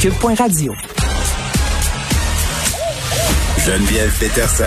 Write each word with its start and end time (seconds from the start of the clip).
cube.radio. 0.00 0.72
Geneviève 3.58 4.18
Peterson. 4.18 4.64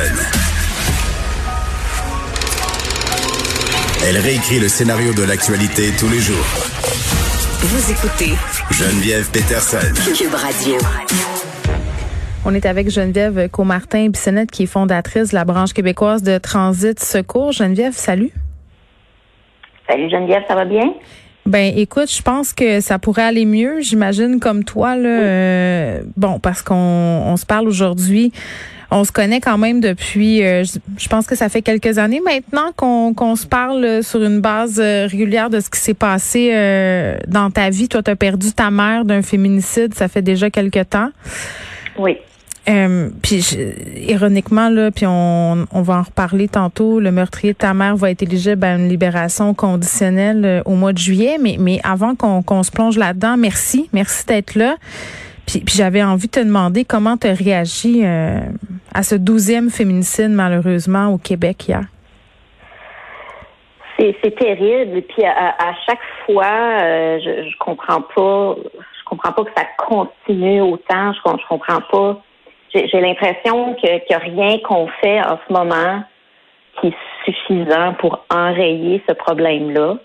Elle 4.05 4.17
réécrit 4.19 4.59
le 4.59 4.67
scénario 4.67 5.11
de 5.15 5.23
l'actualité 5.23 5.89
tous 5.97 6.07
les 6.07 6.19
jours. 6.19 6.45
Vous 7.61 7.91
écoutez 7.91 8.33
Geneviève 8.69 9.27
Peterson. 9.31 10.13
Cube 10.15 10.35
Radio. 10.35 10.75
On 12.45 12.53
est 12.53 12.67
avec 12.67 12.91
Geneviève 12.91 13.49
Comartin-Bissonnette, 13.49 14.51
qui 14.51 14.63
est 14.63 14.67
fondatrice 14.67 15.31
de 15.31 15.35
la 15.35 15.45
branche 15.45 15.73
québécoise 15.73 16.21
de 16.21 16.37
Transit 16.37 16.99
Secours. 16.99 17.53
Geneviève, 17.53 17.93
salut. 17.93 18.29
Salut 19.89 20.11
Geneviève, 20.11 20.43
ça 20.47 20.53
va 20.53 20.65
bien? 20.65 20.93
Ben, 21.45 21.73
écoute, 21.77 22.09
je 22.09 22.21
pense 22.21 22.53
que 22.53 22.79
ça 22.79 22.99
pourrait 22.99 23.23
aller 23.23 23.45
mieux. 23.45 23.81
J'imagine 23.81 24.39
comme 24.39 24.63
toi, 24.63 24.95
là. 24.95 25.09
euh, 25.09 26.01
bon, 26.15 26.39
parce 26.39 26.61
qu'on 26.61 26.75
on 26.75 27.35
se 27.37 27.45
parle 27.45 27.67
aujourd'hui. 27.67 28.31
On 28.91 29.03
se 29.03 29.11
connaît 29.11 29.41
quand 29.41 29.57
même 29.57 29.81
depuis, 29.81 30.43
euh, 30.43 30.63
je, 30.63 30.77
je 30.99 31.07
pense 31.09 31.25
que 31.25 31.35
ça 31.35 31.49
fait 31.49 31.63
quelques 31.63 31.97
années 31.97 32.21
maintenant 32.23 32.71
qu'on 32.75 33.15
qu'on 33.15 33.35
se 33.35 33.47
parle 33.47 34.03
sur 34.03 34.23
une 34.23 34.39
base 34.39 34.79
euh, 34.79 35.07
régulière 35.07 35.49
de 35.49 35.59
ce 35.59 35.69
qui 35.71 35.79
s'est 35.79 35.95
passé 35.95 36.51
euh, 36.53 37.17
dans 37.27 37.49
ta 37.49 37.71
vie. 37.71 37.89
Toi, 37.89 38.03
tu 38.03 38.11
as 38.11 38.15
perdu 38.15 38.51
ta 38.53 38.69
mère 38.69 39.03
d'un 39.03 39.23
féminicide, 39.23 39.95
ça 39.95 40.07
fait 40.07 40.21
déjà 40.21 40.51
quelques 40.51 40.89
temps. 40.89 41.09
Oui. 41.97 42.17
Euh, 42.69 43.09
puis 43.21 43.41
je- 43.41 44.09
ironiquement 44.09 44.69
là, 44.69 44.89
puis 44.89 45.05
on, 45.05 45.65
on 45.69 45.81
va 45.81 45.95
en 45.95 46.01
reparler 46.03 46.47
tantôt. 46.47 47.01
Le 47.01 47.11
meurtrier 47.11 47.51
de 47.51 47.57
ta 47.57 47.73
mère 47.73 47.97
va 47.97 48.09
être 48.11 48.21
éligible 48.23 48.63
à 48.63 48.75
une 48.75 48.87
libération 48.87 49.53
conditionnelle 49.53 50.45
euh, 50.45 50.61
au 50.65 50.75
mois 50.75 50.93
de 50.93 50.97
juillet. 50.97 51.37
Mais 51.41 51.57
mais 51.59 51.81
avant 51.83 52.15
qu'on 52.15 52.41
qu'on 52.41 52.63
se 52.63 52.71
plonge 52.71 52.97
là-dedans, 52.97 53.35
merci, 53.37 53.89
merci 53.91 54.25
d'être 54.25 54.55
là. 54.55 54.75
Puis, 55.45 55.59
puis 55.59 55.75
j'avais 55.75 56.01
envie 56.01 56.27
de 56.27 56.31
te 56.31 56.39
demander 56.39 56.85
comment 56.85 57.17
tu 57.17 57.27
as 57.27 57.33
réagi 57.33 58.01
euh, 58.05 58.39
à 58.93 59.03
ce 59.03 59.15
douzième 59.15 59.69
féminicide 59.69 60.31
malheureusement 60.31 61.07
au 61.07 61.17
Québec 61.17 61.67
hier. 61.67 61.83
C'est 63.97 64.35
terrible. 64.35 65.01
Puis 65.03 65.23
à, 65.25 65.49
à 65.59 65.73
chaque 65.85 65.99
fois, 66.25 66.45
euh, 66.81 67.19
je, 67.23 67.49
je 67.49 67.57
comprends 67.59 68.01
pas. 68.15 68.55
Je 68.73 69.03
comprends 69.05 69.31
pas 69.33 69.43
que 69.43 69.51
ça 69.55 69.65
continue 69.77 70.61
autant. 70.61 71.13
Je, 71.13 71.19
je 71.19 71.47
comprends 71.47 71.81
pas. 71.91 72.21
J'ai 72.73 73.01
l'impression 73.01 73.75
que 73.75 74.13
a 74.13 74.17
rien 74.17 74.57
qu'on 74.59 74.87
fait 75.01 75.19
en 75.19 75.37
ce 75.47 75.53
moment 75.53 76.03
qui 76.79 76.87
est 76.87 76.95
suffisant 77.25 77.93
pour 77.99 78.25
enrayer 78.33 79.01
ce 79.07 79.13
problème-là. 79.13 79.97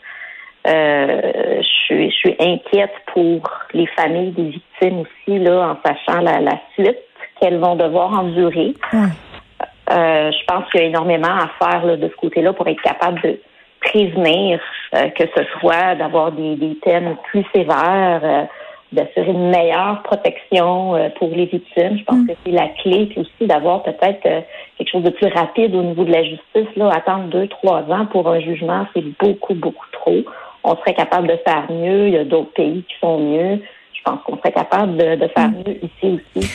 Euh, 0.67 1.63
je 1.63 1.67
suis 1.85 2.11
je 2.11 2.17
suis 2.17 2.37
inquiète 2.39 2.93
pour 3.15 3.51
les 3.73 3.87
familles 3.87 4.33
des 4.33 4.51
victimes 4.51 5.01
aussi 5.01 5.39
là, 5.39 5.71
en 5.71 5.77
sachant 5.89 6.21
la, 6.21 6.41
la 6.41 6.59
suite 6.75 6.99
qu'elles 7.41 7.59
vont 7.59 7.77
devoir 7.77 8.13
endurer. 8.13 8.75
Euh, 8.93 10.31
je 10.31 10.45
pense 10.47 10.71
qu'il 10.71 10.81
y 10.81 10.85
a 10.85 10.87
énormément 10.87 11.29
à 11.29 11.49
faire 11.59 11.87
là, 11.87 11.97
de 11.97 12.09
ce 12.09 12.17
côté-là 12.17 12.53
pour 12.53 12.69
être 12.69 12.83
capable 12.83 13.23
de 13.23 13.41
prévenir 13.81 14.61
euh, 14.95 15.09
que 15.11 15.25
ce 15.35 15.45
soit 15.59 15.95
d'avoir 15.95 16.33
des, 16.33 16.57
des 16.57 16.77
thèmes 16.81 17.17
plus 17.31 17.45
sévères, 17.55 18.49
d'assurer 18.93 19.31
une 19.31 19.51
meilleure 19.51 20.03
protection 20.03 20.95
euh, 20.95 21.09
pour 21.19 21.29
les 21.29 21.47
victimes. 21.47 21.99
Je 21.99 22.05
pense 22.05 22.27
que 22.27 22.33
c'est 22.45 22.53
la 22.53 22.69
clé, 22.69 23.07
puis 23.07 23.21
aussi 23.21 23.47
d'avoir 23.47 23.83
peut-être 23.83 24.25
euh, 24.27 24.41
quelque 24.79 24.91
chose 24.91 25.03
de 25.03 25.11
plus 25.11 25.29
rapide 25.29 25.75
au 25.75 25.83
niveau 25.83 26.05
de 26.05 26.13
la 26.13 26.25
justice. 26.25 26.75
Là, 26.77 26.91
attendre 26.95 27.29
deux, 27.29 27.49
trois 27.49 27.83
ans 27.91 28.07
pour 28.07 28.29
un 28.29 28.41
jugement, 28.41 28.87
c'est 28.95 29.05
beaucoup, 29.19 29.55
beaucoup 29.55 29.87
trop. 29.93 30.25
On 30.65 30.75
serait 30.77 30.95
capable 30.95 31.29
de 31.29 31.39
faire 31.47 31.71
mieux. 31.71 32.09
Il 32.09 32.15
y 32.15 32.19
a 32.19 32.25
d'autres 32.25 32.53
pays 32.53 32.83
qui 32.89 32.95
font 33.01 33.19
mieux. 33.19 33.61
Je 33.93 34.03
pense 34.05 34.21
qu'on 34.25 34.39
serait 34.39 34.53
capable 34.53 34.97
de, 34.97 35.17
de 35.17 35.29
faire 35.29 35.51
mieux 35.51 35.77
ici 35.85 36.21
aussi. 36.37 36.51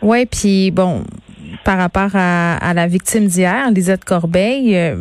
Ouais, 0.00 0.26
puis 0.26 0.70
bon, 0.70 1.02
par 1.64 1.78
rapport 1.78 2.10
à, 2.14 2.56
à 2.56 2.74
la 2.74 2.86
victime 2.86 3.26
d'hier, 3.26 3.70
Lisette 3.72 4.04
Corbeil, 4.04 4.76
euh, 4.76 4.96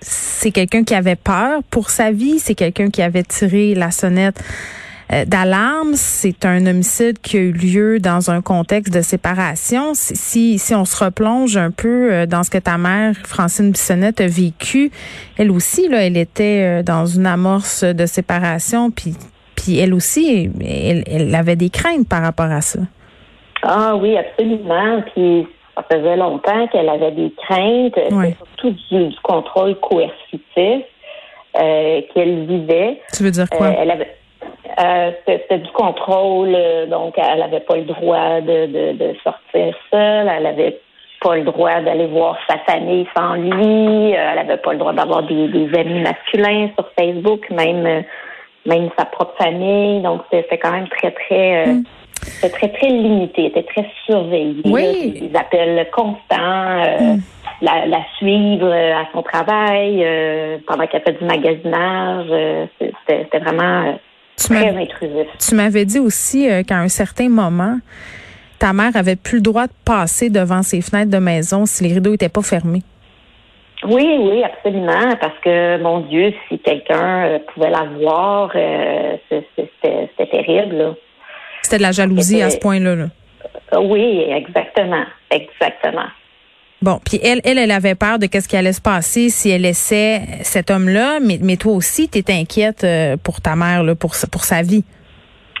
c'est 0.00 0.50
quelqu'un 0.50 0.84
qui 0.84 0.94
avait 0.94 1.16
peur 1.16 1.62
pour 1.70 1.90
sa 1.90 2.10
vie, 2.10 2.38
c'est 2.38 2.54
quelqu'un 2.54 2.90
qui 2.90 3.00
avait 3.00 3.22
tiré 3.22 3.74
la 3.74 3.90
sonnette 3.90 4.42
d'alarme. 5.26 5.94
C'est 5.94 6.44
un 6.44 6.66
homicide 6.66 7.18
qui 7.20 7.36
a 7.36 7.40
eu 7.40 7.52
lieu 7.52 7.98
dans 7.98 8.30
un 8.30 8.42
contexte 8.42 8.92
de 8.92 9.00
séparation. 9.00 9.92
Si, 9.94 10.60
on 10.74 10.84
se 10.84 11.04
replonge 11.04 11.56
un 11.56 11.70
peu 11.70 12.12
euh, 12.12 12.26
dans 12.26 12.42
ce 12.42 12.50
que 12.50 12.58
ta 12.58 12.78
mère, 12.78 13.14
Francine 13.24 13.70
Bissonnette, 13.70 14.20
a 14.20 14.26
vécu, 14.26 14.90
elle 15.38 15.50
aussi, 15.50 15.88
là, 15.88 16.04
elle 16.04 16.16
était 16.16 16.80
euh, 16.80 16.82
dans 16.82 17.06
une 17.06 17.26
amorce 17.26 17.84
de 17.84 18.06
séparation, 18.06 18.90
puis, 18.90 19.14
puis 19.56 19.78
elle 19.78 19.94
aussi, 19.94 20.50
elle, 20.60 21.04
elle 21.06 21.34
avait 21.34 21.56
des 21.56 21.70
craintes 21.70 22.08
par 22.08 22.22
rapport 22.22 22.50
à 22.50 22.60
ça. 22.60 22.80
Ah 23.62 23.96
oui, 23.96 24.16
absolument. 24.16 25.02
Puis 25.14 25.46
ça 25.74 25.84
faisait 25.90 26.16
longtemps 26.16 26.66
qu'elle 26.68 26.88
avait 26.88 27.12
des 27.12 27.32
craintes, 27.36 27.98
surtout 28.36 28.70
du, 28.70 29.08
du 29.08 29.16
contrôle 29.22 29.76
coercitif 29.80 30.84
euh, 31.58 32.00
qu'elle 32.12 32.46
vivait. 32.46 33.00
Tu 33.12 33.22
veux 33.22 33.30
dire 33.30 33.48
quoi? 33.48 33.68
Euh, 33.68 33.74
elle 33.78 33.90
avait 33.90 34.17
euh, 34.80 35.10
c'était 35.26 35.58
du 35.58 35.70
contrôle, 35.72 36.54
euh, 36.54 36.86
donc 36.86 37.14
elle 37.18 37.40
n'avait 37.40 37.60
pas 37.60 37.76
le 37.76 37.82
droit 37.82 38.40
de, 38.40 38.66
de, 38.66 38.92
de 38.92 39.14
sortir 39.24 39.74
seule, 39.90 40.28
elle 40.28 40.46
avait 40.46 40.78
pas 41.20 41.36
le 41.36 41.42
droit 41.42 41.80
d'aller 41.80 42.06
voir 42.06 42.38
sa 42.48 42.58
famille 42.58 43.06
sans 43.16 43.34
lui, 43.34 44.14
euh, 44.14 44.30
elle 44.32 44.38
avait 44.38 44.56
pas 44.58 44.72
le 44.72 44.78
droit 44.78 44.92
d'avoir 44.92 45.22
des, 45.24 45.48
des 45.48 45.78
amis 45.78 46.00
masculins 46.00 46.68
sur 46.76 46.88
Facebook, 46.98 47.48
même 47.50 48.04
même 48.66 48.90
sa 48.98 49.04
propre 49.06 49.34
famille, 49.42 50.00
donc 50.02 50.22
c'était 50.30 50.58
quand 50.58 50.72
même 50.72 50.88
très 50.88 51.10
très 51.12 51.66
euh, 51.68 51.74
c'était 52.22 52.50
très 52.50 52.68
très 52.68 52.88
limité, 52.88 53.46
était 53.46 53.62
très 53.62 53.86
surveillé, 54.06 54.60
Oui. 54.64 55.20
des 55.20 55.36
appels 55.38 55.88
constants. 55.92 56.84
euh, 56.84 57.16
la, 57.60 57.86
la 57.86 57.98
suivre 58.18 58.72
à 58.72 59.06
son 59.12 59.22
travail 59.22 60.00
euh, 60.04 60.58
pendant 60.68 60.86
qu'elle 60.86 61.02
fait 61.02 61.18
du 61.18 61.24
magasinage. 61.24 62.26
euh, 62.30 62.66
C'était 62.78 62.92
c'était 63.24 63.38
vraiment 63.40 63.82
euh, 63.88 63.92
Tu 64.38 64.44
très 64.48 64.72
m'avais- 64.72 64.82
intrusif. 64.82 65.26
Tu 65.38 65.54
m'avais 65.54 65.84
dit 65.84 65.98
aussi 65.98 66.48
euh, 66.50 66.62
qu'à 66.62 66.78
un 66.78 66.88
certain 66.88 67.28
moment, 67.28 67.78
ta 68.58 68.72
mère 68.72 68.96
avait 68.96 69.16
plus 69.16 69.36
le 69.36 69.42
droit 69.42 69.66
de 69.66 69.72
passer 69.84 70.30
devant 70.30 70.62
ses 70.62 70.80
fenêtres 70.80 71.10
de 71.10 71.18
maison 71.18 71.66
si 71.66 71.84
les 71.84 71.92
rideaux 71.94 72.14
étaient 72.14 72.28
pas 72.28 72.42
fermés. 72.42 72.82
Oui, 73.84 74.04
oui, 74.18 74.42
absolument, 74.42 75.14
parce 75.20 75.38
que, 75.44 75.80
mon 75.80 76.00
Dieu, 76.00 76.32
si 76.48 76.58
quelqu'un 76.58 77.26
euh, 77.26 77.38
pouvait 77.54 77.70
la 77.70 77.84
voir, 77.84 78.50
euh, 78.56 79.16
c'était 79.30 80.26
terrible. 80.30 80.76
là. 80.76 80.94
C'était 81.62 81.78
de 81.78 81.82
la 81.82 81.92
jalousie 81.92 82.42
à 82.42 82.50
ce 82.50 82.58
point-là. 82.58 82.94
là. 82.96 83.06
Oui, 83.80 84.24
exactement, 84.28 85.04
exactement. 85.30 86.06
Bon, 86.80 87.00
puis 87.04 87.18
elle, 87.24 87.40
elle, 87.44 87.58
elle 87.58 87.72
avait 87.72 87.96
peur 87.96 88.18
de 88.20 88.26
qu'est-ce 88.26 88.48
qui 88.48 88.56
allait 88.56 88.72
se 88.72 88.80
passer 88.80 89.30
si 89.30 89.50
elle 89.50 89.62
laissait 89.62 90.20
cet 90.42 90.70
homme-là, 90.70 91.18
mais, 91.20 91.38
mais 91.42 91.56
toi 91.56 91.72
aussi, 91.72 92.08
tu 92.08 92.18
étais 92.18 92.34
inquiète 92.34 92.84
euh, 92.84 93.16
pour 93.16 93.40
ta 93.40 93.56
mère, 93.56 93.82
là, 93.82 93.96
pour, 93.96 94.14
sa- 94.14 94.28
pour 94.28 94.44
sa 94.44 94.62
vie. 94.62 94.84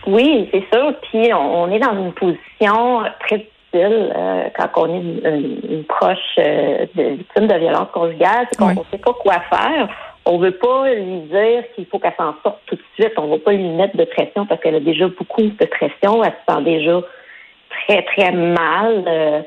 Oui, 0.06 0.48
c'est 0.52 0.64
sûr. 0.72 0.94
Puis 1.10 1.32
on, 1.34 1.62
on 1.64 1.72
est 1.72 1.80
dans 1.80 1.92
une 1.92 2.12
position 2.12 3.02
très 3.26 3.38
difficile 3.38 4.12
euh, 4.16 4.44
quand 4.56 4.68
on 4.76 4.86
est 4.94 5.00
une, 5.00 5.20
une- 5.26 5.70
une 5.78 5.84
proche 5.84 6.18
euh, 6.38 6.86
de 6.94 7.02
victime 7.16 7.48
de 7.48 7.54
violence 7.56 7.88
conjugale, 7.92 8.46
c'est 8.50 8.56
qu'on 8.58 8.68
Oui. 8.68 8.74
ne 8.76 8.84
sait 8.96 9.02
pas 9.02 9.12
quoi 9.14 9.40
faire. 9.50 9.88
On 10.24 10.38
veut 10.38 10.52
pas 10.52 10.88
lui 10.94 11.20
dire 11.22 11.64
qu'il 11.74 11.86
faut 11.86 11.98
qu'elle 11.98 12.14
s'en 12.16 12.34
sorte 12.44 12.60
tout 12.66 12.76
de 12.76 12.82
suite. 12.94 13.12
On 13.16 13.26
va 13.26 13.38
pas 13.38 13.52
lui 13.52 13.68
mettre 13.70 13.96
de 13.96 14.04
pression 14.04 14.46
parce 14.46 14.60
qu'elle 14.60 14.76
a 14.76 14.80
déjà 14.80 15.08
beaucoup 15.08 15.42
de 15.42 15.66
pression. 15.66 16.22
Elle 16.22 16.32
se 16.46 16.54
sent 16.54 16.62
déjà 16.62 17.00
très, 17.88 18.02
très 18.04 18.30
mal 18.30 19.04
euh, 19.08 19.40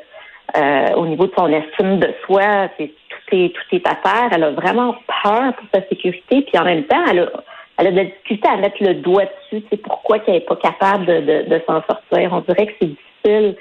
euh, 0.57 0.95
au 0.95 1.06
niveau 1.06 1.28
de 1.28 1.34
son 1.38 1.47
estime 1.47 2.00
de 2.00 2.13
soi. 2.25 2.69
C'est, 2.78 2.88
tout, 2.88 3.35
est, 3.35 3.53
tout 3.53 3.75
est 3.75 3.88
à 3.88 3.95
terre. 3.95 4.29
Elle 4.31 4.44
a 4.44 4.51
vraiment 4.51 4.95
peur 5.23 5.53
pour 5.53 5.67
sa 5.73 5.88
sécurité. 5.88 6.41
Puis 6.41 6.57
en 6.59 6.66
même 6.66 6.84
temps, 6.84 7.03
elle 7.09 7.19
a, 7.19 7.31
elle 7.78 7.88
a 7.88 7.91
de 7.91 7.97
la 7.97 8.03
difficulté 8.06 8.47
à 8.50 8.57
mettre 8.57 8.78
le 8.81 8.95
doigt 8.95 9.25
dessus. 9.25 9.63
C'est 9.69 9.81
pourquoi 9.81 10.19
qu'elle 10.19 10.35
n'est 10.35 10.41
pas 10.41 10.57
capable 10.57 11.06
de, 11.06 11.19
de, 11.22 11.50
de 11.50 11.62
s'en 11.67 11.81
sortir. 11.84 12.31
On 12.31 12.41
dirait 12.41 12.67
que 12.67 12.73
c'est 12.81 12.88
difficile 12.88 13.56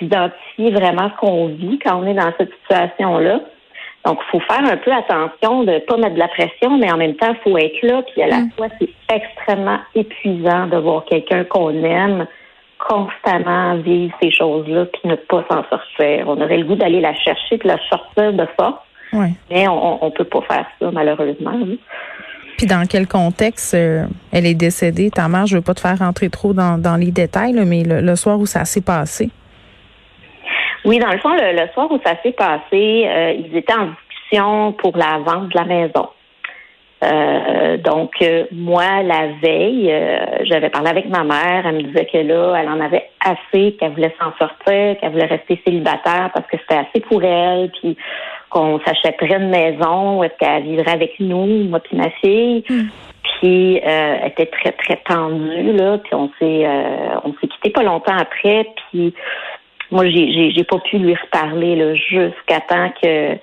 d'identifier 0.00 0.70
vraiment 0.72 1.10
ce 1.10 1.20
qu'on 1.20 1.46
vit 1.46 1.78
quand 1.78 2.02
on 2.02 2.06
est 2.06 2.14
dans 2.14 2.32
cette 2.38 2.50
situation-là. 2.62 3.40
Donc, 4.04 4.18
il 4.20 4.30
faut 4.32 4.40
faire 4.40 4.62
un 4.62 4.76
peu 4.76 4.92
attention 4.92 5.62
de 5.64 5.72
ne 5.72 5.78
pas 5.78 5.96
mettre 5.96 6.14
de 6.14 6.18
la 6.18 6.28
pression, 6.28 6.76
mais 6.76 6.92
en 6.92 6.98
même 6.98 7.14
temps, 7.14 7.30
il 7.32 7.50
faut 7.50 7.56
être 7.56 7.82
là. 7.82 8.02
Puis 8.02 8.22
à 8.22 8.26
la 8.26 8.36
fois, 8.54 8.66
c'est 8.78 8.90
extrêmement 9.10 9.78
épuisant 9.94 10.66
de 10.66 10.76
voir 10.76 11.04
quelqu'un 11.06 11.44
qu'on 11.44 11.70
aime 11.84 12.26
constamment 12.88 13.76
vivre 13.76 14.14
ces 14.22 14.30
choses-là 14.30 14.86
puis 14.86 15.00
ne 15.08 15.14
pas 15.16 15.44
s'en 15.50 15.64
sortir. 15.68 16.24
On 16.28 16.40
aurait 16.40 16.58
le 16.58 16.64
goût 16.64 16.76
d'aller 16.76 17.00
la 17.00 17.14
chercher 17.14 17.58
puis 17.58 17.68
la 17.68 17.78
sortir 17.88 18.32
de 18.32 18.46
force, 18.58 18.80
Ouais. 19.12 19.30
mais 19.50 19.66
on 19.68 20.00
ne 20.04 20.10
peut 20.10 20.24
pas 20.24 20.40
faire 20.42 20.66
ça, 20.80 20.90
malheureusement. 20.92 21.52
Puis 22.56 22.66
dans 22.66 22.86
quel 22.88 23.06
contexte 23.08 23.74
euh, 23.74 24.04
elle 24.32 24.46
est 24.46 24.54
décédée, 24.54 25.10
ta 25.10 25.28
mère? 25.28 25.46
Je 25.46 25.56
veux 25.56 25.62
pas 25.62 25.74
te 25.74 25.80
faire 25.80 25.98
rentrer 25.98 26.30
trop 26.30 26.52
dans, 26.52 26.78
dans 26.80 26.96
les 26.96 27.10
détails, 27.10 27.52
là, 27.52 27.64
mais 27.64 27.82
le, 27.84 28.00
le 28.00 28.16
soir 28.16 28.38
où 28.38 28.46
ça 28.46 28.64
s'est 28.64 28.80
passé? 28.84 29.30
Oui, 30.84 30.98
dans 30.98 31.10
le 31.10 31.18
fond, 31.18 31.30
le, 31.34 31.52
le 31.60 31.68
soir 31.72 31.90
où 31.90 31.98
ça 32.04 32.14
s'est 32.22 32.32
passé, 32.32 33.06
euh, 33.08 33.32
ils 33.32 33.56
étaient 33.56 33.72
en 33.74 33.86
discussion 33.86 34.72
pour 34.72 34.96
la 34.96 35.18
vente 35.18 35.48
de 35.48 35.56
la 35.58 35.64
maison. 35.64 36.08
Euh, 37.02 37.76
donc, 37.78 38.12
euh, 38.22 38.44
moi, 38.52 39.02
la 39.02 39.28
veille, 39.42 39.92
euh, 39.92 40.24
j'avais 40.44 40.70
parlé 40.70 40.90
avec 40.90 41.08
ma 41.08 41.24
mère. 41.24 41.66
Elle 41.66 41.76
me 41.76 41.82
disait 41.82 42.06
que 42.06 42.18
là, 42.18 42.54
elle 42.56 42.68
en 42.68 42.80
avait 42.80 43.10
assez, 43.20 43.72
qu'elle 43.72 43.92
voulait 43.92 44.14
s'en 44.18 44.32
sortir, 44.38 44.98
qu'elle 44.98 45.10
voulait 45.10 45.26
rester 45.26 45.60
célibataire 45.66 46.30
parce 46.32 46.46
que 46.46 46.56
c'était 46.58 46.80
assez 46.80 47.00
pour 47.00 47.22
elle, 47.22 47.70
puis 47.80 47.96
qu'on 48.48 48.80
s'achèterait 48.80 49.36
une 49.36 49.50
maison, 49.50 50.22
est-ce 50.22 50.34
qu'elle 50.38 50.62
vivrait 50.62 50.92
avec 50.92 51.18
nous, 51.18 51.64
moi 51.68 51.80
puis 51.80 51.96
ma 51.96 52.10
fille. 52.10 52.64
Hmm. 52.68 52.88
Puis 53.40 53.80
elle 53.82 54.28
était 54.28 54.46
très 54.46 54.72
très 54.72 54.96
tendue 55.08 55.72
là, 55.72 55.98
puis 55.98 56.14
on 56.14 56.30
s'est 56.38 56.66
on 57.24 57.34
s'est 57.40 57.48
quitté 57.48 57.70
pas 57.70 57.82
longtemps 57.82 58.16
après, 58.16 58.66
puis 58.90 59.12
moi 59.90 60.08
j'ai 60.08 60.52
j'ai 60.52 60.64
pas 60.64 60.78
pu 60.78 60.98
lui 60.98 61.14
reparler 61.14 61.74
là 61.74 61.94
jusqu'à 61.94 62.60
temps 62.60 62.92
que 63.02 63.36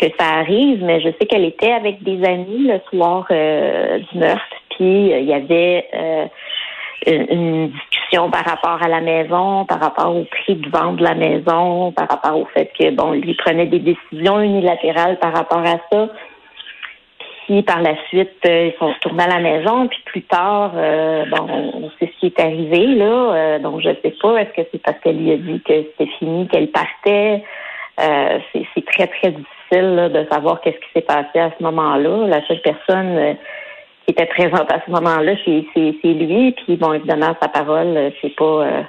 que 0.00 0.06
ça 0.18 0.26
arrive, 0.38 0.82
mais 0.82 1.00
je 1.00 1.08
sais 1.18 1.26
qu'elle 1.26 1.44
était 1.44 1.72
avec 1.72 2.02
des 2.02 2.24
amis 2.24 2.66
le 2.66 2.80
soir 2.90 3.26
euh, 3.30 3.98
du 3.98 4.18
meurtre, 4.18 4.56
puis 4.70 5.12
euh, 5.12 5.18
il 5.20 5.26
y 5.26 5.34
avait 5.34 5.86
euh, 5.94 6.26
une, 7.06 7.68
discussion 7.68 8.30
par 8.30 8.44
rapport 8.44 8.82
à 8.82 8.88
la 8.88 9.00
maison, 9.00 9.64
par 9.64 9.80
rapport 9.80 10.14
au 10.16 10.24
prix 10.24 10.56
de 10.56 10.68
vente 10.68 10.96
de 10.96 11.04
la 11.04 11.14
maison, 11.14 11.92
par 11.92 12.08
rapport 12.08 12.38
au 12.38 12.46
fait 12.46 12.70
que 12.78 12.90
bon, 12.90 13.12
lui 13.12 13.34
prenait 13.34 13.66
des 13.66 13.78
décisions 13.78 14.40
unilatérales 14.40 15.18
par 15.18 15.32
rapport 15.32 15.64
à 15.64 15.78
ça. 15.90 16.08
Puis 17.46 17.62
par 17.62 17.82
la 17.82 17.94
suite, 18.08 18.38
ils 18.44 18.72
sont 18.78 18.88
retournés 18.88 19.24
à 19.24 19.28
la 19.28 19.40
maison, 19.40 19.86
puis 19.86 20.00
plus 20.06 20.22
tard, 20.22 20.72
bon, 20.72 21.46
on 21.74 21.90
sait 21.98 22.10
ce 22.14 22.20
qui 22.20 22.26
est 22.26 22.40
arrivé 22.40 22.86
là. 22.86 23.58
donc 23.58 23.80
je 23.80 23.90
sais 24.02 24.14
pas, 24.22 24.36
est-ce 24.40 24.62
que 24.62 24.68
c'est 24.72 24.82
parce 24.82 24.98
qu'elle 25.00 25.18
lui 25.18 25.32
a 25.32 25.36
dit 25.36 25.60
que 25.60 25.74
c'était 25.74 26.10
fini, 26.18 26.48
qu'elle 26.48 26.68
partait? 26.68 27.44
c'est 27.98 28.84
très 28.86 29.06
très 29.08 29.30
difficile 29.30 29.63
de 29.82 30.26
savoir 30.30 30.60
qu'est-ce 30.60 30.76
qui 30.76 30.92
s'est 30.94 31.02
passé 31.02 31.38
à 31.38 31.50
ce 31.56 31.62
moment-là. 31.62 32.26
La 32.26 32.46
seule 32.46 32.60
personne 32.62 33.16
euh, 33.16 33.34
qui 34.06 34.12
était 34.12 34.26
présente 34.26 34.70
à 34.72 34.80
ce 34.84 34.90
moment-là, 34.90 35.32
c'est 35.44 35.64
lui. 36.04 36.52
Puis 36.52 36.76
bon, 36.76 36.92
évidemment, 36.92 37.34
sa 37.40 37.48
parole, 37.48 37.96
euh, 37.96 38.10
c'est 38.20 38.34
pas, 38.34 38.44
euh, 38.44 38.82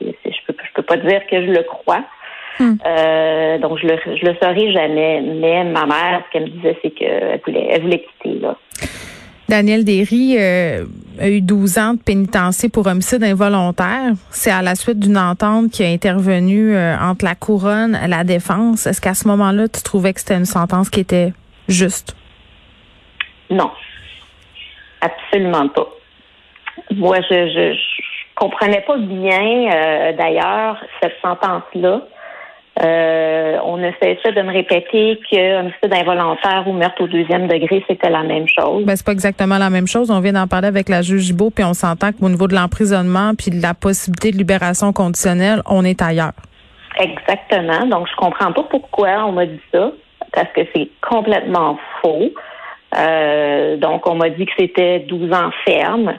je 0.00 0.38
peux, 0.46 0.54
je 0.62 0.72
peux 0.74 0.82
pas 0.82 0.96
dire 0.96 1.26
que 1.30 1.40
je 1.40 1.50
le 1.50 1.62
crois. 1.62 2.04
Hmm. 2.60 2.74
donc 3.60 3.78
je 3.78 3.86
le 3.86 3.96
je 4.16 4.26
le 4.26 4.34
saurai 4.42 4.72
jamais. 4.72 5.20
Mais 5.20 5.62
ma 5.62 5.86
mère, 5.86 6.22
ce 6.26 6.32
qu'elle 6.32 6.46
me 6.46 6.48
disait, 6.48 6.76
c'est 6.82 6.90
qu'elle 6.90 7.40
voulait, 7.46 7.68
elle 7.70 7.82
voulait 7.82 8.00
quitter 8.00 8.40
là. 8.40 8.56
Daniel 9.48 9.82
Derry 9.84 10.36
euh, 10.38 10.84
a 11.18 11.28
eu 11.28 11.40
12 11.40 11.78
ans 11.78 11.94
de 11.94 12.02
pénitencier 12.02 12.68
pour 12.68 12.86
homicide 12.86 13.24
involontaire. 13.24 14.12
C'est 14.30 14.50
à 14.50 14.60
la 14.60 14.74
suite 14.74 14.98
d'une 14.98 15.16
entente 15.16 15.70
qui 15.70 15.82
a 15.82 15.86
intervenu 15.88 16.76
euh, 16.76 16.94
entre 17.00 17.24
la 17.24 17.34
couronne 17.34 17.98
et 18.04 18.08
la 18.08 18.24
défense. 18.24 18.86
Est-ce 18.86 19.00
qu'à 19.00 19.14
ce 19.14 19.26
moment-là, 19.28 19.68
tu 19.68 19.82
trouvais 19.82 20.12
que 20.12 20.20
c'était 20.20 20.36
une 20.36 20.44
sentence 20.44 20.90
qui 20.90 21.00
était 21.00 21.32
juste? 21.66 22.14
Non. 23.48 23.70
Absolument 25.00 25.68
pas. 25.68 25.88
Moi, 26.94 27.16
je, 27.30 27.48
je, 27.48 27.78
comprenais 28.34 28.82
pas 28.82 28.98
bien, 28.98 29.72
euh, 29.72 30.12
d'ailleurs, 30.12 30.76
cette 31.02 31.16
sentence-là. 31.22 32.02
Euh, 32.80 33.58
on 33.64 33.82
a 33.82 33.90
cessé 34.00 34.30
de 34.32 34.42
me 34.42 34.52
répéter 34.52 35.18
que 35.30 35.60
homicide 35.60 35.92
involontaire 35.92 36.62
ou 36.66 36.72
meurtre 36.72 37.02
au 37.02 37.08
deuxième 37.08 37.48
degré, 37.48 37.84
c'était 37.88 38.10
la 38.10 38.22
même 38.22 38.46
chose. 38.46 38.84
Ben, 38.84 38.94
c'est 38.94 39.04
pas 39.04 39.12
exactement 39.12 39.58
la 39.58 39.68
même 39.68 39.88
chose. 39.88 40.10
On 40.12 40.20
vient 40.20 40.34
d'en 40.34 40.46
parler 40.46 40.68
avec 40.68 40.88
la 40.88 41.02
juge 41.02 41.22
Gibault, 41.22 41.50
puis 41.50 41.64
on 41.64 41.74
s'entend 41.74 42.12
qu'au 42.12 42.28
niveau 42.28 42.46
de 42.46 42.54
l'emprisonnement 42.54 43.32
puis 43.36 43.50
de 43.50 43.60
la 43.60 43.74
possibilité 43.74 44.30
de 44.30 44.36
libération 44.36 44.92
conditionnelle, 44.92 45.60
on 45.66 45.84
est 45.84 46.00
ailleurs. 46.02 46.32
Exactement. 47.00 47.86
Donc, 47.86 48.06
je 48.08 48.16
comprends 48.16 48.52
pas 48.52 48.62
pourquoi 48.64 49.24
on 49.26 49.32
m'a 49.32 49.46
dit 49.46 49.60
ça, 49.72 49.90
parce 50.32 50.52
que 50.54 50.60
c'est 50.74 50.88
complètement 51.00 51.78
faux. 52.00 52.30
Euh, 52.96 53.76
donc, 53.76 54.08
on 54.08 54.14
m'a 54.14 54.30
dit 54.30 54.46
que 54.46 54.52
c'était 54.56 55.00
12 55.00 55.32
ans 55.32 55.50
ferme, 55.64 56.14